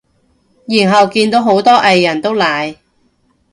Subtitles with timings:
[0.65, 2.75] 然後見到好多藝人都奶